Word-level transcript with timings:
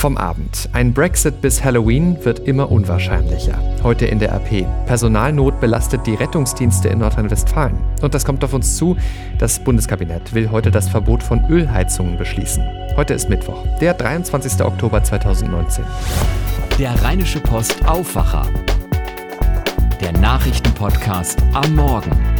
Vom 0.00 0.16
Abend. 0.16 0.70
Ein 0.72 0.94
Brexit 0.94 1.42
bis 1.42 1.62
Halloween 1.62 2.16
wird 2.24 2.38
immer 2.38 2.72
unwahrscheinlicher. 2.72 3.62
Heute 3.82 4.06
in 4.06 4.18
der 4.18 4.32
AP. 4.32 4.64
Personalnot 4.86 5.60
belastet 5.60 6.06
die 6.06 6.14
Rettungsdienste 6.14 6.88
in 6.88 7.00
Nordrhein-Westfalen. 7.00 7.76
Und 8.00 8.14
das 8.14 8.24
kommt 8.24 8.42
auf 8.42 8.54
uns 8.54 8.78
zu. 8.78 8.96
Das 9.38 9.62
Bundeskabinett 9.62 10.32
will 10.32 10.50
heute 10.50 10.70
das 10.70 10.88
Verbot 10.88 11.22
von 11.22 11.44
Ölheizungen 11.50 12.16
beschließen. 12.16 12.64
Heute 12.96 13.12
ist 13.12 13.28
Mittwoch, 13.28 13.62
der 13.82 13.92
23. 13.92 14.64
Oktober 14.64 15.04
2019. 15.04 15.84
Der 16.78 16.94
Rheinische 17.02 17.40
Post 17.40 17.86
Aufwacher. 17.86 18.46
Der 20.00 20.12
Nachrichtenpodcast 20.12 21.42
am 21.52 21.74
Morgen. 21.74 22.39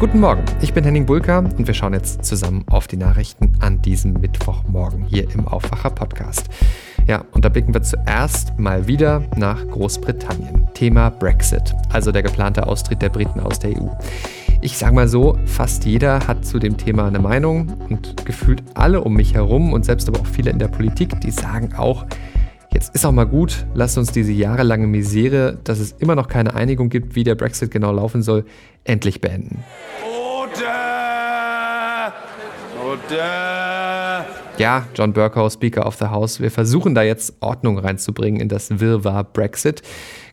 Guten 0.00 0.20
Morgen, 0.20 0.42
ich 0.62 0.72
bin 0.72 0.82
Henning 0.82 1.04
Bulka 1.04 1.40
und 1.40 1.66
wir 1.66 1.74
schauen 1.74 1.92
jetzt 1.92 2.24
zusammen 2.24 2.64
auf 2.70 2.86
die 2.86 2.96
Nachrichten 2.96 3.52
an 3.60 3.82
diesem 3.82 4.14
Mittwochmorgen 4.14 5.04
hier 5.04 5.30
im 5.34 5.46
Aufwacher 5.46 5.90
Podcast. 5.90 6.48
Ja, 7.06 7.22
und 7.32 7.44
da 7.44 7.50
blicken 7.50 7.74
wir 7.74 7.82
zuerst 7.82 8.58
mal 8.58 8.86
wieder 8.86 9.22
nach 9.36 9.62
Großbritannien. 9.68 10.68
Thema 10.72 11.10
Brexit, 11.10 11.74
also 11.90 12.12
der 12.12 12.22
geplante 12.22 12.66
Austritt 12.66 13.02
der 13.02 13.10
Briten 13.10 13.40
aus 13.40 13.58
der 13.58 13.72
EU. 13.72 13.88
Ich 14.62 14.78
sage 14.78 14.94
mal 14.94 15.06
so, 15.06 15.38
fast 15.44 15.84
jeder 15.84 16.26
hat 16.26 16.46
zu 16.46 16.58
dem 16.58 16.78
Thema 16.78 17.06
eine 17.06 17.18
Meinung 17.18 17.70
und 17.90 18.24
gefühlt 18.24 18.62
alle 18.72 19.02
um 19.02 19.12
mich 19.12 19.34
herum 19.34 19.74
und 19.74 19.84
selbst 19.84 20.08
aber 20.08 20.20
auch 20.20 20.26
viele 20.26 20.50
in 20.50 20.58
der 20.58 20.68
Politik, 20.68 21.20
die 21.20 21.30
sagen 21.30 21.74
auch, 21.76 22.06
Jetzt 22.72 22.94
ist 22.94 23.04
auch 23.04 23.12
mal 23.12 23.26
gut, 23.26 23.66
lasst 23.74 23.98
uns 23.98 24.12
diese 24.12 24.30
jahrelange 24.30 24.86
Misere, 24.86 25.58
dass 25.64 25.80
es 25.80 25.92
immer 25.92 26.14
noch 26.14 26.28
keine 26.28 26.54
Einigung 26.54 26.88
gibt, 26.88 27.16
wie 27.16 27.24
der 27.24 27.34
Brexit 27.34 27.72
genau 27.72 27.92
laufen 27.92 28.22
soll, 28.22 28.44
endlich 28.84 29.20
beenden. 29.20 29.64
Oder! 30.04 32.12
Oder! 32.80 33.69
Ja, 34.60 34.86
John 34.94 35.14
Burkow, 35.14 35.50
Speaker 35.50 35.86
of 35.86 35.94
the 35.94 36.08
House, 36.08 36.38
wir 36.38 36.50
versuchen 36.50 36.94
da 36.94 37.02
jetzt 37.02 37.32
Ordnung 37.40 37.78
reinzubringen 37.78 38.42
in 38.42 38.50
das 38.50 38.78
Wirrwarr 38.78 39.24
Brexit. 39.24 39.80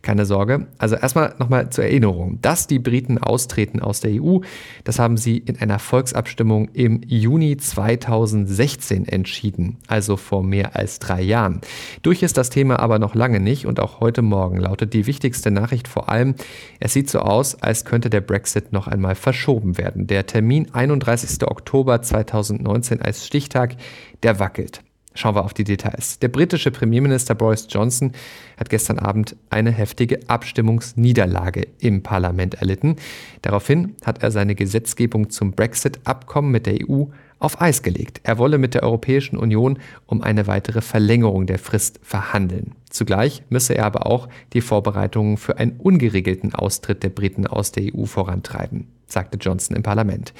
Keine 0.01 0.25
Sorge. 0.25 0.67
Also 0.77 0.95
erstmal 0.95 1.35
nochmal 1.39 1.69
zur 1.69 1.85
Erinnerung. 1.85 2.39
Dass 2.41 2.67
die 2.67 2.79
Briten 2.79 3.17
austreten 3.17 3.81
aus 3.81 3.99
der 3.99 4.21
EU, 4.21 4.39
das 4.83 4.99
haben 4.99 5.17
sie 5.17 5.37
in 5.37 5.59
einer 5.59 5.79
Volksabstimmung 5.79 6.69
im 6.73 7.01
Juni 7.05 7.57
2016 7.57 9.07
entschieden, 9.07 9.77
also 9.87 10.17
vor 10.17 10.43
mehr 10.43 10.75
als 10.75 10.99
drei 10.99 11.21
Jahren. 11.21 11.61
Durch 12.03 12.21
ist 12.21 12.37
das 12.37 12.49
Thema 12.49 12.79
aber 12.79 12.99
noch 12.99 13.15
lange 13.15 13.39
nicht 13.39 13.65
und 13.65 13.79
auch 13.79 13.99
heute 14.01 14.21
Morgen 14.21 14.57
lautet 14.57 14.93
die 14.93 15.07
wichtigste 15.07 15.51
Nachricht 15.51 15.87
vor 15.87 16.09
allem, 16.09 16.35
es 16.79 16.93
sieht 16.93 17.09
so 17.09 17.19
aus, 17.19 17.61
als 17.61 17.85
könnte 17.85 18.09
der 18.09 18.21
Brexit 18.21 18.73
noch 18.73 18.87
einmal 18.87 19.15
verschoben 19.15 19.77
werden. 19.77 20.07
Der 20.07 20.25
Termin 20.25 20.73
31. 20.73 21.47
Oktober 21.47 22.01
2019 22.01 23.01
als 23.01 23.25
Stichtag, 23.25 23.75
der 24.23 24.39
wackelt. 24.39 24.81
Schauen 25.17 25.33
wir 25.33 25.45
auf 25.45 25.55
die 25.55 25.63
Details. 25.63 26.19
Der 26.19 26.27
britische 26.27 26.69
Premierminister 26.69 27.33
Boris 27.33 27.65
Johnson 27.67 28.11
hat 28.55 28.69
gestern 28.69 28.99
Abend 28.99 29.35
eine 29.49 29.71
heftige 29.71 30.19
Abstimmungsniederlage 30.29 31.67
im 31.79 32.03
Parlament 32.03 32.53
erlitten. 32.55 32.97
Daraufhin 33.41 33.95
hat 34.05 34.21
er 34.21 34.29
seine 34.29 34.53
Gesetzgebung 34.53 35.31
zum 35.31 35.53
Brexit-Abkommen 35.53 36.51
mit 36.51 36.67
der 36.67 36.87
EU 36.87 37.05
auf 37.39 37.59
Eis 37.59 37.81
gelegt. 37.81 38.21
Er 38.23 38.37
wolle 38.37 38.59
mit 38.59 38.75
der 38.75 38.83
Europäischen 38.83 39.37
Union 39.37 39.79
um 40.05 40.21
eine 40.21 40.45
weitere 40.45 40.81
Verlängerung 40.81 41.47
der 41.47 41.57
Frist 41.57 41.99
verhandeln. 42.03 42.75
Zugleich 42.87 43.41
müsse 43.49 43.75
er 43.75 43.85
aber 43.87 44.05
auch 44.05 44.29
die 44.53 44.61
Vorbereitungen 44.61 45.37
für 45.37 45.57
einen 45.57 45.77
ungeregelten 45.79 46.53
Austritt 46.53 47.01
der 47.01 47.09
Briten 47.09 47.47
aus 47.47 47.71
der 47.71 47.91
EU 47.95 48.05
vorantreiben 48.05 48.87
sagte 49.07 49.37
Johnson 49.37 49.75
im 49.75 49.83
Parlament. 49.83 50.33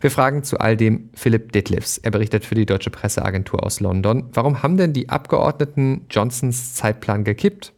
Wir 0.00 0.10
fragen 0.10 0.44
zu 0.44 0.58
all 0.58 0.76
dem 0.76 1.10
Philipp 1.14 1.52
Detlefs. 1.52 1.98
Er 1.98 2.10
berichtet 2.10 2.44
für 2.44 2.54
die 2.54 2.66
deutsche 2.66 2.90
Presseagentur 2.90 3.64
aus 3.64 3.80
London. 3.80 4.28
Warum 4.32 4.62
haben 4.62 4.76
denn 4.76 4.92
die 4.92 5.08
Abgeordneten 5.08 6.06
Johnsons 6.10 6.74
Zeitplan 6.74 7.24
gekippt? 7.24 7.72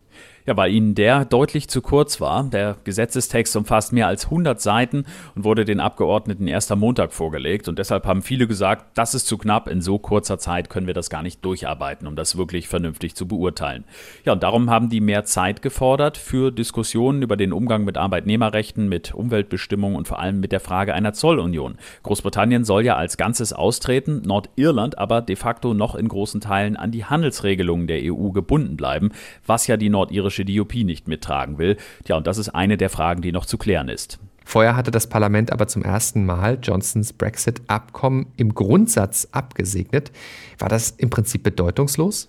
Ja, 0.46 0.56
weil 0.56 0.72
ihnen 0.72 0.94
der 0.94 1.24
deutlich 1.24 1.68
zu 1.68 1.82
kurz 1.82 2.20
war. 2.20 2.44
Der 2.44 2.76
Gesetzestext 2.84 3.54
umfasst 3.56 3.92
mehr 3.92 4.06
als 4.06 4.24
100 4.24 4.60
Seiten 4.60 5.04
und 5.34 5.44
wurde 5.44 5.64
den 5.64 5.80
Abgeordneten 5.80 6.46
erst 6.46 6.72
am 6.72 6.80
Montag 6.80 7.12
vorgelegt. 7.12 7.68
Und 7.68 7.78
deshalb 7.78 8.06
haben 8.06 8.22
viele 8.22 8.46
gesagt, 8.46 8.86
das 8.94 9.14
ist 9.14 9.26
zu 9.26 9.36
knapp. 9.36 9.68
In 9.68 9.82
so 9.82 9.98
kurzer 9.98 10.38
Zeit 10.38 10.70
können 10.70 10.86
wir 10.86 10.94
das 10.94 11.10
gar 11.10 11.22
nicht 11.22 11.44
durcharbeiten, 11.44 12.06
um 12.06 12.16
das 12.16 12.36
wirklich 12.36 12.68
vernünftig 12.68 13.14
zu 13.14 13.28
beurteilen. 13.28 13.84
Ja, 14.24 14.32
und 14.32 14.42
darum 14.42 14.70
haben 14.70 14.88
die 14.88 15.00
mehr 15.00 15.24
Zeit 15.24 15.60
gefordert 15.62 16.16
für 16.16 16.50
Diskussionen 16.50 17.22
über 17.22 17.36
den 17.36 17.52
Umgang 17.52 17.84
mit 17.84 17.98
Arbeitnehmerrechten, 17.98 18.88
mit 18.88 19.14
Umweltbestimmungen 19.14 19.96
und 19.96 20.08
vor 20.08 20.18
allem 20.18 20.40
mit 20.40 20.52
der 20.52 20.60
Frage 20.60 20.94
einer 20.94 21.12
Zollunion. 21.12 21.76
Großbritannien 22.02 22.64
soll 22.64 22.84
ja 22.84 22.96
als 22.96 23.16
Ganzes 23.18 23.52
austreten, 23.52 24.22
Nordirland 24.24 24.98
aber 24.98 25.20
de 25.20 25.36
facto 25.36 25.74
noch 25.74 25.94
in 25.94 26.08
großen 26.08 26.40
Teilen 26.40 26.76
an 26.76 26.90
die 26.90 27.04
Handelsregelungen 27.04 27.86
der 27.86 28.00
EU 28.02 28.30
gebunden 28.30 28.76
bleiben, 28.76 29.10
was 29.46 29.66
ja 29.66 29.76
die 29.76 29.90
nordirische 29.90 30.29
militärische 30.30 30.44
Diopie 30.44 30.84
nicht 30.84 31.08
mittragen 31.08 31.58
will. 31.58 31.76
Tja, 32.04 32.16
und 32.16 32.26
das 32.26 32.38
ist 32.38 32.50
eine 32.50 32.76
der 32.76 32.90
Fragen, 32.90 33.22
die 33.22 33.32
noch 33.32 33.46
zu 33.46 33.58
klären 33.58 33.88
ist. 33.88 34.18
Vorher 34.44 34.74
hatte 34.74 34.90
das 34.90 35.08
Parlament 35.08 35.52
aber 35.52 35.68
zum 35.68 35.82
ersten 35.82 36.24
Mal 36.24 36.58
Johnsons 36.60 37.12
Brexit-Abkommen 37.12 38.26
im 38.36 38.54
Grundsatz 38.54 39.28
abgesegnet. 39.32 40.10
War 40.58 40.68
das 40.68 40.90
im 40.90 41.10
Prinzip 41.10 41.42
bedeutungslos? 41.42 42.28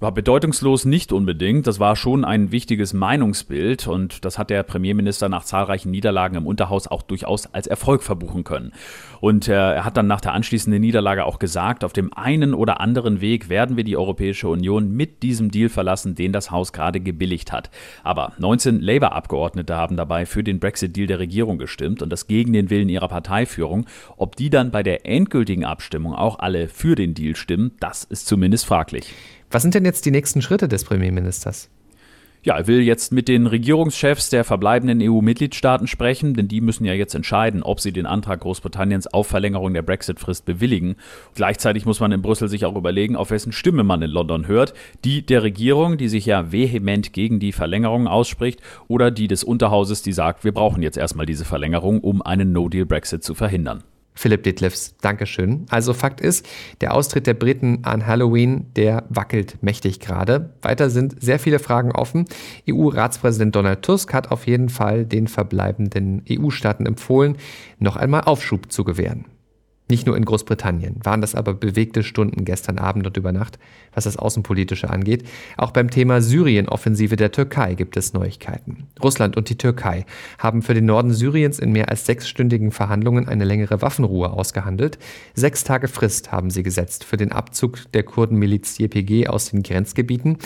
War 0.00 0.12
bedeutungslos 0.12 0.86
nicht 0.86 1.12
unbedingt. 1.12 1.66
Das 1.66 1.78
war 1.78 1.94
schon 1.94 2.24
ein 2.24 2.52
wichtiges 2.52 2.94
Meinungsbild 2.94 3.86
und 3.86 4.24
das 4.24 4.38
hat 4.38 4.48
der 4.48 4.62
Premierminister 4.62 5.28
nach 5.28 5.44
zahlreichen 5.44 5.90
Niederlagen 5.90 6.36
im 6.36 6.46
Unterhaus 6.46 6.86
auch 6.86 7.02
durchaus 7.02 7.52
als 7.52 7.66
Erfolg 7.66 8.02
verbuchen 8.02 8.42
können. 8.42 8.72
Und 9.20 9.46
äh, 9.46 9.52
er 9.52 9.84
hat 9.84 9.98
dann 9.98 10.06
nach 10.06 10.22
der 10.22 10.32
anschließenden 10.32 10.80
Niederlage 10.80 11.26
auch 11.26 11.38
gesagt, 11.38 11.84
auf 11.84 11.92
dem 11.92 12.14
einen 12.14 12.54
oder 12.54 12.80
anderen 12.80 13.20
Weg 13.20 13.50
werden 13.50 13.76
wir 13.76 13.84
die 13.84 13.98
Europäische 13.98 14.48
Union 14.48 14.90
mit 14.90 15.22
diesem 15.22 15.50
Deal 15.50 15.68
verlassen, 15.68 16.14
den 16.14 16.32
das 16.32 16.50
Haus 16.50 16.72
gerade 16.72 17.00
gebilligt 17.00 17.52
hat. 17.52 17.68
Aber 18.02 18.32
19 18.38 18.80
Labour-Abgeordnete 18.80 19.76
haben 19.76 19.98
dabei 19.98 20.24
für 20.24 20.42
den 20.42 20.60
Brexit-Deal 20.60 21.08
der 21.08 21.18
Regierung 21.18 21.58
gestimmt 21.58 22.00
und 22.00 22.08
das 22.08 22.26
gegen 22.26 22.54
den 22.54 22.70
Willen 22.70 22.88
ihrer 22.88 23.08
Parteiführung. 23.08 23.84
Ob 24.16 24.34
die 24.36 24.48
dann 24.48 24.70
bei 24.70 24.82
der 24.82 25.04
endgültigen 25.04 25.66
Abstimmung 25.66 26.14
auch 26.14 26.38
alle 26.38 26.68
für 26.68 26.94
den 26.94 27.12
Deal 27.12 27.36
stimmen, 27.36 27.72
das 27.80 28.04
ist 28.04 28.26
zumindest 28.26 28.64
fraglich. 28.64 29.12
Was 29.50 29.62
sind 29.62 29.74
denn 29.74 29.84
jetzt 29.84 30.06
die 30.06 30.12
nächsten 30.12 30.42
Schritte 30.42 30.68
des 30.68 30.84
Premierministers? 30.84 31.68
Ja, 32.42 32.56
er 32.56 32.66
will 32.68 32.80
jetzt 32.80 33.12
mit 33.12 33.28
den 33.28 33.46
Regierungschefs 33.46 34.30
der 34.30 34.44
verbleibenden 34.44 35.02
EU-Mitgliedstaaten 35.02 35.86
sprechen, 35.86 36.32
denn 36.32 36.48
die 36.48 36.62
müssen 36.62 36.86
ja 36.86 36.94
jetzt 36.94 37.14
entscheiden, 37.14 37.62
ob 37.62 37.80
sie 37.80 37.92
den 37.92 38.06
Antrag 38.06 38.40
Großbritanniens 38.40 39.08
auf 39.08 39.26
Verlängerung 39.26 39.74
der 39.74 39.82
Brexit-Frist 39.82 40.46
bewilligen. 40.46 40.96
Gleichzeitig 41.34 41.84
muss 41.84 42.00
man 42.00 42.12
in 42.12 42.22
Brüssel 42.22 42.48
sich 42.48 42.64
auch 42.64 42.76
überlegen, 42.76 43.14
auf 43.14 43.30
wessen 43.30 43.52
Stimme 43.52 43.82
man 43.82 44.00
in 44.00 44.10
London 44.10 44.46
hört. 44.46 44.72
Die 45.04 45.20
der 45.20 45.42
Regierung, 45.42 45.98
die 45.98 46.08
sich 46.08 46.24
ja 46.24 46.50
vehement 46.50 47.12
gegen 47.12 47.40
die 47.40 47.52
Verlängerung 47.52 48.06
ausspricht, 48.06 48.60
oder 48.88 49.10
die 49.10 49.28
des 49.28 49.44
Unterhauses, 49.44 50.00
die 50.00 50.12
sagt, 50.12 50.42
wir 50.42 50.52
brauchen 50.52 50.82
jetzt 50.82 50.96
erstmal 50.96 51.26
diese 51.26 51.44
Verlängerung, 51.44 52.00
um 52.00 52.22
einen 52.22 52.52
No-Deal-Brexit 52.52 53.22
zu 53.22 53.34
verhindern. 53.34 53.82
Philipp 54.14 54.42
Detlefs, 54.42 54.96
Dankeschön. 55.00 55.66
Also 55.70 55.94
Fakt 55.94 56.20
ist, 56.20 56.46
der 56.80 56.94
Austritt 56.94 57.26
der 57.26 57.34
Briten 57.34 57.84
an 57.84 58.06
Halloween, 58.06 58.66
der 58.76 59.04
wackelt 59.08 59.62
mächtig 59.62 60.00
gerade. 60.00 60.54
Weiter 60.62 60.90
sind 60.90 61.22
sehr 61.22 61.38
viele 61.38 61.58
Fragen 61.58 61.92
offen. 61.92 62.26
EU-Ratspräsident 62.68 63.54
Donald 63.54 63.82
Tusk 63.82 64.12
hat 64.12 64.30
auf 64.30 64.46
jeden 64.46 64.68
Fall 64.68 65.06
den 65.06 65.28
verbleibenden 65.28 66.22
EU-Staaten 66.28 66.86
empfohlen, 66.86 67.36
noch 67.78 67.96
einmal 67.96 68.22
Aufschub 68.22 68.70
zu 68.70 68.84
gewähren. 68.84 69.24
Nicht 69.90 70.06
nur 70.06 70.16
in 70.16 70.24
Großbritannien 70.24 71.00
waren 71.02 71.20
das 71.20 71.34
aber 71.34 71.52
bewegte 71.52 72.04
Stunden 72.04 72.44
gestern 72.44 72.78
Abend 72.78 73.08
und 73.08 73.16
über 73.16 73.32
Nacht, 73.32 73.58
was 73.92 74.04
das 74.04 74.16
Außenpolitische 74.16 74.88
angeht. 74.88 75.24
Auch 75.56 75.72
beim 75.72 75.90
Thema 75.90 76.22
Syrien-Offensive 76.22 77.16
der 77.16 77.32
Türkei 77.32 77.74
gibt 77.74 77.96
es 77.96 78.12
Neuigkeiten. 78.12 78.86
Russland 79.02 79.36
und 79.36 79.48
die 79.50 79.58
Türkei 79.58 80.06
haben 80.38 80.62
für 80.62 80.74
den 80.74 80.86
Norden 80.86 81.12
Syriens 81.12 81.58
in 81.58 81.72
mehr 81.72 81.88
als 81.88 82.06
sechsstündigen 82.06 82.70
Verhandlungen 82.70 83.26
eine 83.26 83.44
längere 83.44 83.82
Waffenruhe 83.82 84.30
ausgehandelt. 84.30 85.00
Sechs 85.34 85.64
Tage 85.64 85.88
Frist 85.88 86.30
haben 86.30 86.50
sie 86.50 86.62
gesetzt 86.62 87.02
für 87.02 87.16
den 87.16 87.32
Abzug 87.32 87.90
der 87.92 88.04
Kurdenmiliz 88.04 88.78
YPG 88.78 89.26
aus 89.26 89.50
den 89.50 89.64
Grenzgebieten. 89.64 90.38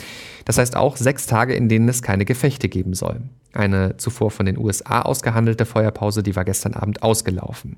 Das 0.46 0.56
heißt 0.56 0.74
auch 0.74 0.96
sechs 0.96 1.26
Tage, 1.26 1.54
in 1.54 1.69
denen 1.69 1.90
es 1.90 2.00
keine 2.00 2.24
Gefechte 2.24 2.70
geben 2.70 2.94
soll. 2.94 3.20
Eine 3.54 3.96
zuvor 3.96 4.32
von 4.32 4.46
den 4.46 4.58
USA 4.58 5.02
ausgehandelte 5.02 5.64
Feuerpause, 5.64 6.22
die 6.22 6.34
war 6.34 6.44
gestern 6.44 6.74
Abend 6.74 7.02
ausgelaufen. 7.02 7.76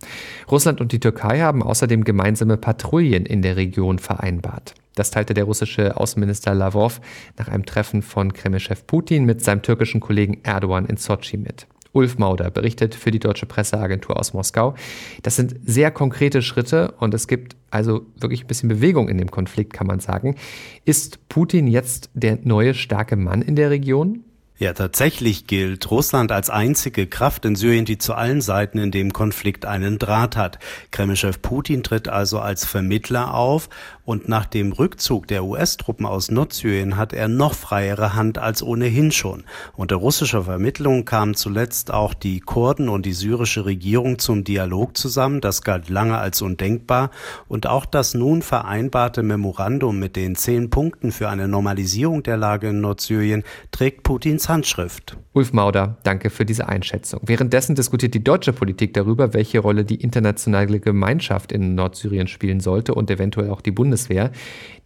Russland 0.51 0.81
und 0.81 0.93
die 0.93 1.01
Türkei 1.01 1.41
haben 1.41 1.63
außerdem 1.63 2.03
gemeinsame 2.03 2.57
Patrouillen 2.57 3.27
in 3.27 3.43
der 3.43 3.57
Region 3.57 3.99
vereinbart. 3.99 4.75
Das 4.95 5.11
teilte 5.11 5.35
der 5.35 5.45
russische 5.45 5.99
Außenminister 5.99 6.55
Lavrov 6.55 7.03
nach 7.39 7.49
einem 7.49 7.67
Treffen 7.67 8.01
von 8.01 8.33
Kremlchef 8.33 8.87
Putin 8.87 9.27
mit 9.27 9.45
seinem 9.45 9.61
türkischen 9.61 10.01
Kollegen 10.01 10.39
Erdogan 10.43 10.87
in 10.87 10.97
Sochi 10.97 11.37
mit. 11.37 11.67
Ulf 11.93 12.19
Mauder 12.19 12.51
berichtet 12.51 12.95
für 12.95 13.11
die 13.11 13.19
deutsche 13.19 13.47
Presseagentur 13.47 14.19
aus 14.19 14.35
Moskau. 14.35 14.75
Das 15.23 15.37
sind 15.37 15.57
sehr 15.65 15.91
konkrete 15.91 16.43
Schritte 16.43 16.93
und 16.99 17.15
es 17.15 17.27
gibt 17.27 17.57
also 17.71 18.07
wirklich 18.19 18.45
ein 18.45 18.47
bisschen 18.47 18.69
Bewegung 18.69 19.09
in 19.09 19.19
dem 19.19 19.31
Konflikt, 19.31 19.73
kann 19.73 19.87
man 19.87 20.01
sagen. 20.01 20.37
Ist 20.85 21.29
Putin 21.29 21.67
jetzt 21.67 22.11
der 22.15 22.39
neue 22.43 22.75
starke 22.75 23.17
Mann 23.17 23.43
in 23.43 23.57
der 23.57 23.71
Region? 23.71 24.26
Ja, 24.59 24.73
tatsächlich 24.73 25.47
gilt 25.47 25.91
Russland 25.91 26.33
als 26.33 26.49
einzige 26.49 27.07
Kraft 27.07 27.45
in 27.45 27.57
Syrien, 27.57 27.85
die 27.85 27.99
zu 27.99 28.15
allen 28.15 28.41
Seiten 28.41 28.79
in 28.79 28.91
dem 28.91 29.13
Konflikt 29.13 29.67
einen 29.67 29.99
Draht 29.99 30.35
hat. 30.35 30.59
Kremlchef 30.93 31.43
Putin 31.43 31.83
tritt 31.83 32.09
also 32.09 32.39
als 32.39 32.65
Vermittler 32.65 33.35
auf 33.35 33.69
und 34.07 34.29
nach 34.29 34.47
dem 34.47 34.73
Rückzug 34.73 35.27
der 35.27 35.45
US-Truppen 35.45 36.07
aus 36.07 36.31
Nordsyrien 36.31 36.97
hat 36.97 37.13
er 37.13 37.29
noch 37.29 37.55
freiere 37.55 38.15
Hand 38.15 38.39
als 38.39 38.63
ohnehin 38.63 39.11
schon. 39.13 39.43
Unter 39.77 39.97
russischer 39.97 40.45
Vermittlung 40.45 41.05
kamen 41.05 41.35
zuletzt 41.35 41.93
auch 41.93 42.15
die 42.15 42.41
Kurden 42.41 42.89
und 42.89 43.05
die 43.05 43.13
syrische 43.13 43.67
Regierung 43.67 44.19
zum 44.19 44.45
Dialog 44.45 44.97
zusammen. 44.97 45.41
Das 45.41 45.63
galt 45.63 45.91
lange 45.91 46.17
als 46.19 46.41
undenkbar. 46.41 47.11
Und 47.49 47.67
auch 47.67 47.85
das 47.85 48.15
nun 48.15 48.43
vereinbarte 48.43 49.25
Memorandum 49.25 49.99
mit 49.99 50.15
den 50.15 50.37
zehn 50.37 50.71
Punkten 50.71 51.11
für 51.11 51.29
eine 51.29 51.49
Normalisierung 51.49 52.23
der 52.23 52.37
Lage 52.37 52.69
in 52.69 52.81
Nordsyrien 52.81 53.43
trägt 53.73 54.05
Putins 54.05 54.49
Handschrift. 54.49 55.17
Ulf 55.33 55.53
Mauder, 55.53 55.99
danke 56.03 56.31
für 56.31 56.47
diese 56.47 56.67
Einschätzung. 56.67 57.21
Währenddessen 57.25 57.75
diskutiert 57.75 58.15
die 58.15 58.25
deutsche 58.25 58.55
Politik 58.55 58.95
darüber, 58.95 59.35
welche 59.35 59.59
Rolle 59.59 59.85
die 59.85 59.97
internationale 59.97 60.81
Gemeinschaft 60.81 61.53
in 61.53 61.75
Nordsyrien 61.75 62.27
spielen 62.27 62.61
sollte 62.61 62.95
und 62.95 63.11
eventuell 63.11 63.51
auch 63.51 63.61
die 63.61 63.73
Bundeswehr. 63.97 64.31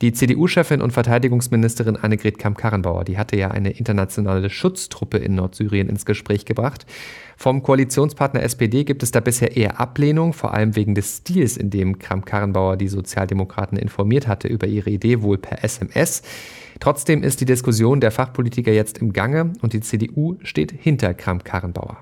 Die 0.03 0.13
CDU-Chefin 0.13 0.81
und 0.81 0.93
Verteidigungsministerin 0.93 1.97
Annegret 1.97 2.39
Kamm-Karrenbauer, 2.39 3.05
die 3.05 3.19
hatte 3.19 3.37
ja 3.37 3.51
eine 3.51 3.71
internationale 3.71 4.49
Schutztruppe 4.49 5.19
in 5.19 5.35
Nordsyrien 5.35 5.91
ins 5.91 6.07
Gespräch 6.07 6.47
gebracht. 6.47 6.87
Vom 7.37 7.63
Koalitionspartner 7.63 8.43
SPD 8.43 8.85
gibt 8.85 9.03
es 9.03 9.11
da 9.11 9.21
bisher 9.21 9.57
eher 9.57 9.79
Ablehnung, 9.79 10.33
vor 10.33 10.55
allem 10.55 10.75
wegen 10.75 10.95
des 10.95 11.19
Stils, 11.19 11.59
in 11.59 11.69
dem 11.69 11.99
Kramp-Karrenbauer 11.99 12.79
die 12.79 12.89
Sozialdemokraten 12.89 13.77
informiert 13.77 14.27
hatte 14.27 14.49
über 14.49 14.67
ihre 14.67 14.89
Idee, 14.89 15.21
wohl 15.21 15.37
per 15.37 15.63
SMS. 15.65 16.23
Trotzdem 16.79 17.23
ist 17.23 17.43
die 17.43 17.47
Diskussion 17.47 18.01
der 18.01 18.11
Fachpolitiker 18.11 18.73
jetzt 18.73 18.99
im 18.99 19.13
Gange 19.13 19.53
und 19.61 19.75
die 19.75 19.81
CDU 19.81 20.39
steht 20.43 20.73
hinter 20.73 21.13
Kramp-Karrenbauer. 21.13 21.99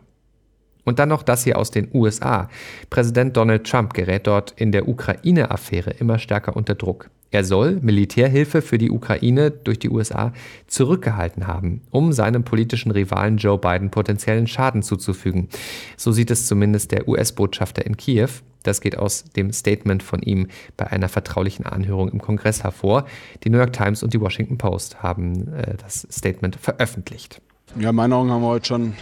Und 0.89 0.99
dann 0.99 1.11
noch 1.11 1.23
das 1.23 1.45
hier 1.45 1.59
aus 1.59 1.71
den 1.71 1.89
USA. 1.93 2.49
Präsident 2.89 3.37
Donald 3.37 3.65
Trump 3.65 3.93
gerät 3.93 4.27
dort 4.27 4.55
in 4.57 4.73
der 4.73 4.89
Ukraine-Affäre 4.89 5.91
immer 5.91 6.19
stärker 6.19 6.57
unter 6.57 6.75
Druck. 6.75 7.11
Er 7.31 7.45
soll 7.45 7.79
Militärhilfe 7.83 8.63
für 8.63 8.79
die 8.79 8.91
Ukraine 8.91 9.51
durch 9.51 9.79
die 9.79 9.91
USA 9.91 10.33
zurückgehalten 10.67 11.47
haben, 11.47 11.83
um 11.91 12.15
seinem 12.15 12.43
politischen 12.43 12.91
Rivalen 12.91 13.37
Joe 13.37 13.59
Biden 13.59 13.91
potenziellen 13.91 14.47
Schaden 14.47 14.83
zuzufügen. 14.83 15.51
So 15.99 16.11
sieht 16.11 16.31
es 16.31 16.47
zumindest 16.47 16.91
der 16.91 17.07
US-Botschafter 17.07 17.85
in 17.85 17.99
Kiew. 17.99 18.31
Das 18.63 18.81
geht 18.81 18.97
aus 18.97 19.25
dem 19.25 19.53
Statement 19.53 20.03
von 20.03 20.23
ihm 20.23 20.49
bei 20.79 20.87
einer 20.87 21.11
vertraulichen 21.11 21.67
Anhörung 21.67 22.09
im 22.09 22.23
Kongress 22.23 22.65
hervor. 22.65 23.05
Die 23.45 23.51
New 23.51 23.59
York 23.59 23.75
Times 23.75 24.03
und 24.03 24.15
die 24.15 24.23
Washington 24.23 24.57
Post 24.57 25.03
haben 25.03 25.53
äh, 25.53 25.77
das 25.77 26.09
Statement 26.11 26.57
veröffentlicht. 26.57 27.43
Ja, 27.77 27.91
in 27.91 27.97
meinen 27.97 28.13
Augen 28.13 28.31
haben 28.31 28.43
wir 28.43 28.49
heute 28.49 28.67
schon 28.67 28.95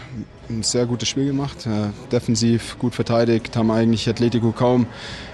ein 0.50 0.62
sehr 0.62 0.86
gutes 0.86 1.08
Spiel 1.08 1.26
gemacht. 1.26 1.66
Äh, 1.66 1.90
defensiv 2.10 2.78
gut 2.78 2.94
verteidigt, 2.94 3.56
haben 3.56 3.70
eigentlich 3.70 4.08
Atletico 4.08 4.52
kaum, 4.52 4.86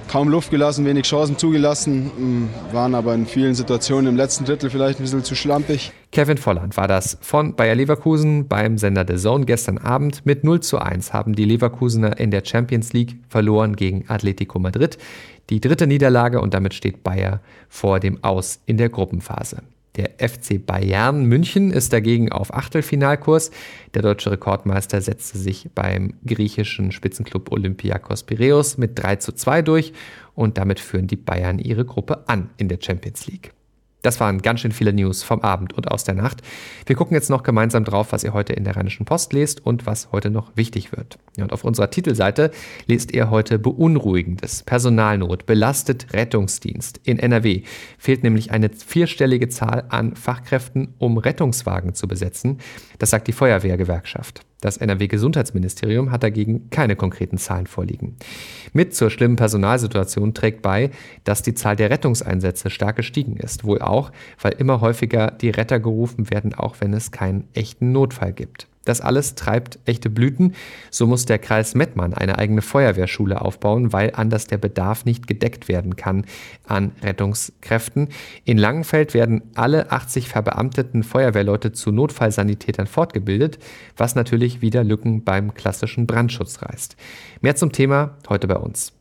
kaum 0.06 0.28
Luft 0.28 0.50
gelassen, 0.50 0.84
wenig 0.84 1.06
Chancen 1.06 1.38
zugelassen, 1.38 2.10
ähm, 2.18 2.48
waren 2.72 2.94
aber 2.94 3.14
in 3.14 3.26
vielen 3.26 3.54
Situationen 3.54 4.06
im 4.06 4.16
letzten 4.16 4.44
Drittel 4.44 4.70
vielleicht 4.70 5.00
ein 5.00 5.02
bisschen 5.02 5.24
zu 5.24 5.34
schlampig. 5.34 5.92
Kevin 6.12 6.36
Volland 6.36 6.76
war 6.76 6.88
das 6.88 7.18
von 7.20 7.54
Bayer 7.56 7.74
Leverkusen 7.74 8.48
beim 8.48 8.78
Sender 8.78 9.04
The 9.08 9.16
Zone 9.16 9.46
gestern 9.46 9.78
Abend. 9.78 10.24
Mit 10.24 10.44
0 10.44 10.60
zu 10.60 10.78
1 10.78 11.12
haben 11.12 11.34
die 11.34 11.44
Leverkusener 11.44 12.18
in 12.20 12.30
der 12.30 12.44
Champions 12.44 12.92
League 12.92 13.16
verloren 13.28 13.76
gegen 13.76 14.04
Atletico 14.08 14.58
Madrid. 14.58 14.98
Die 15.50 15.60
dritte 15.60 15.86
Niederlage 15.86 16.40
und 16.40 16.54
damit 16.54 16.74
steht 16.74 17.02
Bayer 17.02 17.40
vor 17.68 17.98
dem 17.98 18.22
Aus 18.22 18.60
in 18.66 18.76
der 18.76 18.90
Gruppenphase. 18.90 19.62
Der 19.96 20.12
FC 20.18 20.64
Bayern 20.64 21.26
München 21.26 21.70
ist 21.70 21.92
dagegen 21.92 22.32
auf 22.32 22.54
Achtelfinalkurs. 22.54 23.50
Der 23.92 24.00
deutsche 24.00 24.30
Rekordmeister 24.30 25.02
setzte 25.02 25.36
sich 25.36 25.68
beim 25.74 26.14
griechischen 26.24 26.92
Spitzenklub 26.92 27.52
Olympiakos 27.52 28.22
Piraeus 28.22 28.78
mit 28.78 28.98
3 28.98 29.16
zu 29.16 29.32
2 29.32 29.60
durch 29.60 29.92
und 30.34 30.56
damit 30.56 30.80
führen 30.80 31.08
die 31.08 31.16
Bayern 31.16 31.58
ihre 31.58 31.84
Gruppe 31.84 32.26
an 32.26 32.50
in 32.56 32.68
der 32.68 32.78
Champions 32.80 33.26
League. 33.26 33.52
Das 34.02 34.18
waren 34.18 34.42
ganz 34.42 34.60
schön 34.60 34.72
viele 34.72 34.92
News 34.92 35.22
vom 35.22 35.40
Abend 35.40 35.72
und 35.72 35.90
aus 35.90 36.04
der 36.04 36.14
Nacht. 36.14 36.42
Wir 36.86 36.96
gucken 36.96 37.14
jetzt 37.14 37.30
noch 37.30 37.44
gemeinsam 37.44 37.84
drauf, 37.84 38.12
was 38.12 38.24
ihr 38.24 38.32
heute 38.34 38.52
in 38.52 38.64
der 38.64 38.76
Rheinischen 38.76 39.06
Post 39.06 39.32
lest 39.32 39.64
und 39.64 39.86
was 39.86 40.10
heute 40.12 40.30
noch 40.30 40.56
wichtig 40.56 40.92
wird. 40.92 41.18
und 41.38 41.52
auf 41.52 41.64
unserer 41.64 41.90
Titelseite 41.90 42.50
lest 42.86 43.12
ihr 43.12 43.30
heute 43.30 43.58
beunruhigendes. 43.58 44.64
Personalnot 44.64 45.46
belastet 45.46 46.12
Rettungsdienst. 46.12 47.00
In 47.04 47.18
NRW 47.18 47.62
fehlt 47.96 48.22
nämlich 48.22 48.50
eine 48.50 48.70
vierstellige 48.70 49.48
Zahl 49.48 49.84
an 49.88 50.16
Fachkräften, 50.16 50.94
um 50.98 51.16
Rettungswagen 51.18 51.94
zu 51.94 52.08
besetzen. 52.08 52.58
Das 52.98 53.10
sagt 53.10 53.28
die 53.28 53.32
Feuerwehrgewerkschaft. 53.32 54.44
Das 54.62 54.76
NRW-Gesundheitsministerium 54.78 56.12
hat 56.12 56.22
dagegen 56.22 56.70
keine 56.70 56.94
konkreten 56.94 57.36
Zahlen 57.36 57.66
vorliegen. 57.66 58.16
Mit 58.72 58.94
zur 58.94 59.10
schlimmen 59.10 59.36
Personalsituation 59.36 60.34
trägt 60.34 60.62
bei, 60.62 60.90
dass 61.24 61.42
die 61.42 61.52
Zahl 61.52 61.74
der 61.74 61.90
Rettungseinsätze 61.90 62.70
stark 62.70 62.96
gestiegen 62.96 63.36
ist. 63.36 63.64
Wohl 63.64 63.82
auch, 63.82 64.12
weil 64.40 64.52
immer 64.52 64.80
häufiger 64.80 65.32
die 65.32 65.50
Retter 65.50 65.80
gerufen 65.80 66.30
werden, 66.30 66.54
auch 66.54 66.76
wenn 66.78 66.94
es 66.94 67.10
keinen 67.10 67.48
echten 67.54 67.90
Notfall 67.90 68.32
gibt. 68.32 68.68
Das 68.84 69.00
alles 69.00 69.34
treibt 69.34 69.78
echte 69.84 70.10
Blüten. 70.10 70.54
So 70.90 71.06
muss 71.06 71.24
der 71.24 71.38
Kreis 71.38 71.74
Mettmann 71.74 72.14
eine 72.14 72.38
eigene 72.38 72.62
Feuerwehrschule 72.62 73.40
aufbauen, 73.40 73.92
weil 73.92 74.12
anders 74.14 74.46
der 74.46 74.58
Bedarf 74.58 75.04
nicht 75.04 75.26
gedeckt 75.26 75.68
werden 75.68 75.96
kann 75.96 76.24
an 76.66 76.92
Rettungskräften. 77.02 78.08
In 78.44 78.58
Langenfeld 78.58 79.14
werden 79.14 79.42
alle 79.54 79.92
80 79.92 80.28
verbeamteten 80.28 81.02
Feuerwehrleute 81.02 81.72
zu 81.72 81.92
Notfallsanitätern 81.92 82.86
fortgebildet, 82.86 83.58
was 83.96 84.14
natürlich 84.14 84.62
wieder 84.62 84.82
Lücken 84.82 85.24
beim 85.24 85.54
klassischen 85.54 86.06
Brandschutz 86.06 86.62
reißt. 86.62 86.96
Mehr 87.40 87.56
zum 87.56 87.72
Thema 87.72 88.16
heute 88.28 88.48
bei 88.48 88.56
uns. 88.56 88.92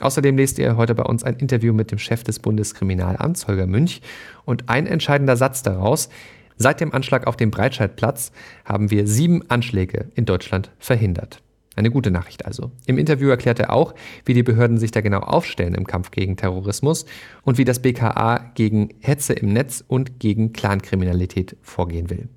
Außerdem 0.00 0.36
lest 0.36 0.58
ihr 0.58 0.76
heute 0.76 0.94
bei 0.94 1.04
uns 1.04 1.24
ein 1.24 1.36
Interview 1.36 1.72
mit 1.72 1.90
dem 1.90 1.98
Chef 1.98 2.22
des 2.22 2.38
Bundeskriminalamts, 2.38 3.48
Holger 3.48 3.66
Münch. 3.66 4.02
Und 4.44 4.68
ein 4.68 4.86
entscheidender 4.86 5.36
Satz 5.36 5.62
daraus, 5.62 6.10
Seit 6.56 6.80
dem 6.80 6.92
Anschlag 6.92 7.26
auf 7.26 7.36
dem 7.36 7.50
Breitscheidplatz 7.50 8.32
haben 8.64 8.90
wir 8.90 9.06
sieben 9.06 9.48
Anschläge 9.50 10.10
in 10.14 10.24
Deutschland 10.24 10.70
verhindert. 10.78 11.42
Eine 11.76 11.90
gute 11.90 12.10
Nachricht 12.10 12.46
also. 12.46 12.72
Im 12.86 12.96
Interview 12.96 13.28
erklärt 13.28 13.60
er 13.60 13.70
auch, 13.70 13.94
wie 14.24 14.32
die 14.32 14.42
Behörden 14.42 14.78
sich 14.78 14.90
da 14.90 15.02
genau 15.02 15.18
aufstellen 15.20 15.74
im 15.74 15.86
Kampf 15.86 16.10
gegen 16.10 16.38
Terrorismus 16.38 17.04
und 17.42 17.58
wie 17.58 17.66
das 17.66 17.80
BKA 17.80 18.50
gegen 18.54 18.94
Hetze 19.00 19.34
im 19.34 19.52
Netz 19.52 19.84
und 19.86 20.18
gegen 20.18 20.54
Clankriminalität 20.54 21.56
vorgehen 21.60 22.08
will. 22.08 22.30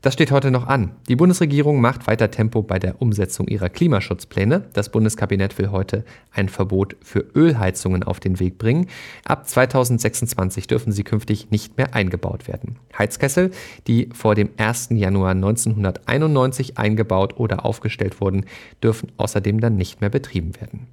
Das 0.00 0.14
steht 0.14 0.30
heute 0.30 0.52
noch 0.52 0.68
an. 0.68 0.92
Die 1.08 1.16
Bundesregierung 1.16 1.80
macht 1.80 2.06
weiter 2.06 2.30
Tempo 2.30 2.62
bei 2.62 2.78
der 2.78 3.02
Umsetzung 3.02 3.48
ihrer 3.48 3.68
Klimaschutzpläne. 3.68 4.62
Das 4.72 4.90
Bundeskabinett 4.90 5.58
will 5.58 5.72
heute 5.72 6.04
ein 6.30 6.48
Verbot 6.48 6.94
für 7.02 7.26
Ölheizungen 7.34 8.04
auf 8.04 8.20
den 8.20 8.38
Weg 8.38 8.58
bringen. 8.58 8.86
Ab 9.24 9.48
2026 9.48 10.68
dürfen 10.68 10.92
sie 10.92 11.02
künftig 11.02 11.50
nicht 11.50 11.76
mehr 11.78 11.94
eingebaut 11.94 12.46
werden. 12.46 12.76
Heizkessel, 12.96 13.50
die 13.88 14.08
vor 14.12 14.36
dem 14.36 14.50
1. 14.56 14.90
Januar 14.92 15.32
1991 15.32 16.78
eingebaut 16.78 17.36
oder 17.36 17.64
aufgestellt 17.64 18.20
wurden, 18.20 18.46
dürfen 18.80 19.10
außerdem 19.16 19.60
dann 19.60 19.74
nicht 19.74 20.00
mehr 20.00 20.10
betrieben 20.10 20.52
werden. 20.60 20.86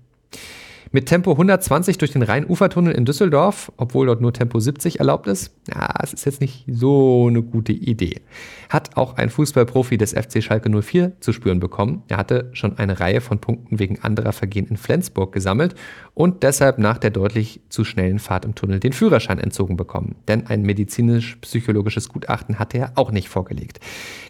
Mit 0.91 1.07
Tempo 1.07 1.31
120 1.31 1.97
durch 1.97 2.11
den 2.11 2.21
Rhein-Ufertunnel 2.21 2.93
in 2.93 3.05
Düsseldorf, 3.05 3.71
obwohl 3.77 4.07
dort 4.07 4.21
nur 4.21 4.33
Tempo 4.33 4.59
70 4.59 4.99
erlaubt 4.99 5.27
ist, 5.27 5.51
ja, 5.67 5.89
es 6.01 6.13
ist 6.13 6.25
jetzt 6.25 6.41
nicht 6.41 6.65
so 6.67 7.27
eine 7.27 7.41
gute 7.41 7.73
Idee. 7.73 8.21
Hat 8.69 8.95
auch 8.95 9.17
ein 9.17 9.29
Fußballprofi 9.29 9.97
des 9.97 10.13
FC 10.13 10.43
Schalke 10.43 10.69
04 10.69 11.13
zu 11.19 11.33
spüren 11.33 11.59
bekommen. 11.59 12.03
Er 12.07 12.17
hatte 12.17 12.49
schon 12.53 12.77
eine 12.77 12.99
Reihe 12.99 13.21
von 13.21 13.39
Punkten 13.39 13.79
wegen 13.79 13.99
anderer 14.01 14.31
Vergehen 14.31 14.67
in 14.67 14.77
Flensburg 14.77 15.31
gesammelt 15.31 15.75
und 16.13 16.43
deshalb 16.43 16.77
nach 16.77 16.97
der 16.97 17.11
deutlich 17.11 17.61
zu 17.69 17.83
schnellen 17.83 18.19
Fahrt 18.19 18.45
im 18.45 18.55
Tunnel 18.55 18.79
den 18.79 18.93
Führerschein 18.93 19.39
entzogen 19.39 19.77
bekommen. 19.77 20.15
Denn 20.27 20.47
ein 20.47 20.61
medizinisch-psychologisches 20.61 22.09
Gutachten 22.09 22.59
hatte 22.59 22.77
er 22.77 22.91
auch 22.95 23.11
nicht 23.11 23.29
vorgelegt. 23.29 23.79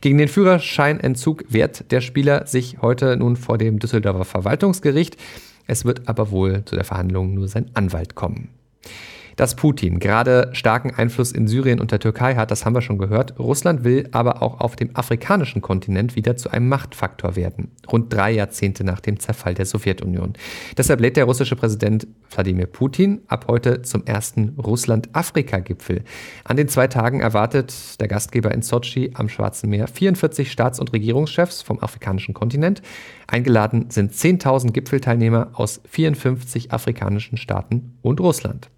Gegen 0.01 0.17
den 0.17 0.27
Führerscheinentzug 0.27 1.45
wehrt 1.49 1.91
der 1.91 2.01
Spieler 2.01 2.47
sich 2.47 2.81
heute 2.81 3.17
nun 3.17 3.35
vor 3.35 3.57
dem 3.57 3.79
Düsseldorfer 3.79 4.25
Verwaltungsgericht. 4.25 5.17
Es 5.67 5.85
wird 5.85 6.07
aber 6.07 6.31
wohl 6.31 6.63
zu 6.65 6.75
der 6.75 6.85
Verhandlung 6.85 7.33
nur 7.33 7.47
sein 7.47 7.71
Anwalt 7.73 8.15
kommen. 8.15 8.49
Dass 9.35 9.55
Putin 9.55 9.99
gerade 9.99 10.49
starken 10.53 10.91
Einfluss 10.95 11.33
in 11.33 11.47
Syrien 11.47 11.81
und 11.81 11.91
der 11.91 11.99
Türkei 11.99 12.35
hat, 12.35 12.51
das 12.51 12.65
haben 12.65 12.73
wir 12.73 12.81
schon 12.81 12.97
gehört. 12.97 13.37
Russland 13.37 13.83
will 13.83 14.07
aber 14.11 14.41
auch 14.41 14.61
auf 14.61 14.77
dem 14.77 14.95
afrikanischen 14.95 15.61
Kontinent 15.61 16.15
wieder 16.15 16.37
zu 16.37 16.51
einem 16.51 16.69
Machtfaktor 16.69 17.35
werden, 17.35 17.71
rund 17.91 18.13
drei 18.13 18.31
Jahrzehnte 18.31 18.85
nach 18.85 19.01
dem 19.01 19.19
Zerfall 19.19 19.53
der 19.53 19.65
Sowjetunion. 19.65 20.33
Deshalb 20.77 21.01
lädt 21.01 21.17
der 21.17 21.25
russische 21.25 21.57
Präsident 21.57 22.07
Wladimir 22.29 22.67
Putin 22.67 23.21
ab 23.27 23.45
heute 23.49 23.81
zum 23.81 24.05
ersten 24.05 24.55
Russland-Afrika-Gipfel. 24.57 26.03
An 26.45 26.55
den 26.55 26.69
zwei 26.69 26.87
Tagen 26.87 27.19
erwartet 27.19 27.99
der 27.99 28.07
Gastgeber 28.07 28.53
in 28.53 28.61
Sochi 28.61 29.11
am 29.15 29.27
Schwarzen 29.27 29.69
Meer 29.69 29.87
44 29.87 30.49
Staats- 30.49 30.79
und 30.79 30.93
Regierungschefs 30.93 31.61
vom 31.61 31.79
afrikanischen 31.79 32.33
Kontinent. 32.33 32.81
Eingeladen 33.27 33.89
sind 33.89 34.13
10.000 34.13 34.71
Gipfelteilnehmer 34.71 35.49
aus 35.53 35.81
54 35.89 36.71
afrikanischen 36.71 37.37
Staaten 37.37 37.97
und 38.01 38.21
Russland. 38.21 38.69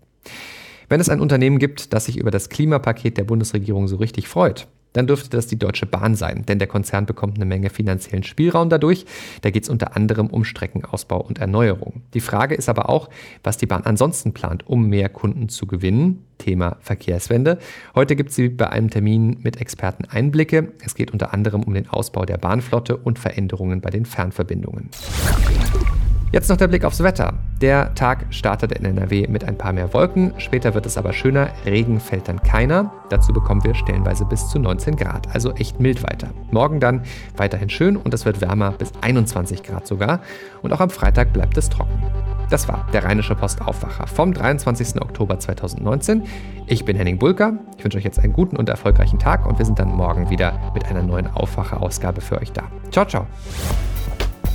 Wenn 0.90 1.02
es 1.02 1.10
ein 1.10 1.20
Unternehmen 1.20 1.60
gibt, 1.60 1.94
das 1.94 2.06
sich 2.06 2.18
über 2.18 2.32
das 2.32 2.50
Klimapaket 2.50 3.18
der 3.18 3.26
Bundesregierung 3.26 3.88
so 3.88 3.98
richtig 3.98 4.28
freut, 4.28 4.68
dann 4.94 5.06
dürfte 5.06 5.30
das 5.30 5.46
die 5.48 5.60
Deutsche 5.60 5.86
Bahn 5.86 6.16
sein, 6.16 6.44
denn 6.48 6.58
der 6.58 6.68
Konzern 6.68 7.06
bekommt 7.06 7.36
eine 7.36 7.46
Menge 7.46 7.70
finanziellen 7.70 8.24
Spielraum 8.24 8.70
dadurch. 8.70 9.06
Da 9.42 9.52
geht 9.52 9.64
es 9.64 9.70
unter 9.70 9.96
anderem 9.96 10.28
um 10.28 10.44
Streckenausbau 10.44 11.22
und 11.22 11.38
Erneuerung. 11.38 12.02
Die 12.16 12.20
Frage 12.20 12.56
ist 12.56 12.68
aber 12.68 12.90
auch, 12.90 13.10
was 13.44 13.58
die 13.58 13.68
Bahn 13.68 13.84
ansonsten 13.84 14.34
plant, 14.34 14.66
um 14.68 14.88
mehr 14.88 15.10
Kunden 15.10 15.50
zu 15.50 15.68
gewinnen. 15.68 16.24
Thema 16.40 16.78
Verkehrswende. 16.82 17.60
Heute 17.96 18.16
gibt 18.16 18.32
sie 18.32 18.50
bei 18.50 18.70
einem 18.70 18.90
Termin 18.90 19.38
mit 19.42 19.62
Experten 19.62 20.06
Einblicke. 20.06 20.72
Es 20.84 20.96
geht 20.96 21.12
unter 21.12 21.34
anderem 21.34 21.64
um 21.64 21.74
den 21.74 21.90
Ausbau 21.90 22.26
der 22.26 22.38
Bahnflotte 22.38 22.98
und 22.98 23.20
Veränderungen 23.20 23.82
bei 23.82 23.90
den 23.90 24.06
Fernverbindungen. 24.06 24.90
Jetzt 26.32 26.50
noch 26.50 26.58
der 26.58 26.68
Blick 26.68 26.84
aufs 26.84 27.02
Wetter. 27.02 27.34
Der 27.62 27.94
Tag 27.96 28.26
startet 28.32 28.74
in 28.74 28.84
NRW 28.84 29.28
mit 29.28 29.46
ein 29.46 29.58
paar 29.58 29.72
mehr 29.72 29.94
Wolken, 29.94 30.34
später 30.38 30.74
wird 30.74 30.86
es 30.86 30.98
aber 30.98 31.14
schöner, 31.14 31.50
Regen 31.66 32.00
fällt 32.00 32.28
dann 32.28 32.44
keiner. 32.44 32.92
Dazu 33.10 33.32
bekommen 33.32 33.64
wir 33.64 33.74
stellenweise 33.74 34.26
bis 34.26 34.50
zu 34.50 34.60
19 34.60 34.98
Grad, 34.98 35.34
also 35.34 35.54
echt 35.54 35.80
mild 35.80 36.04
weiter. 36.04 36.30
Morgen 36.52 36.80
dann 36.82 37.04
weiterhin 37.38 37.70
schön 37.70 37.96
und 37.96 38.14
es 38.14 38.26
wird 38.26 38.42
wärmer 38.42 38.72
bis 38.72 38.92
21 39.02 39.64
Grad 39.64 39.88
sogar. 39.88 40.20
Und 40.62 40.74
auch 40.74 40.82
am 40.82 40.90
Freitag 40.90 41.32
bleibt 41.32 41.58
es 41.58 41.70
trocken. 41.70 42.04
Das 42.50 42.68
war 42.68 42.86
der 42.94 43.04
Rheinische 43.04 43.36
Post 43.36 43.62
Aufwacher 43.62 44.08
vom 44.08 44.34
23. 44.34 45.02
Oktober 45.02 45.40
2019. 45.40 46.24
Ich 46.68 46.86
bin 46.86 46.98
Henning 46.98 47.18
Bulker. 47.18 47.54
Ich 47.78 47.84
wünsche 47.84 47.98
euch 47.98 48.04
jetzt 48.04 48.20
einen 48.20 48.34
guten 48.34 48.58
und 48.58 48.70
erfolgreichen 48.70 49.20
Tag 49.20 49.46
und 49.46 49.58
wir 49.58 49.66
sind 49.66 49.80
dann 49.80 49.90
morgen 49.90 50.30
wieder 50.30 50.72
mit 50.74 50.86
einer 50.86 51.04
neuen 51.04 51.28
Aufwacher-Ausgabe 51.28 52.22
für 52.22 52.40
euch 52.40 52.52
da. 52.52 52.64
Ciao, 52.92 53.06
ciao. 53.06 53.28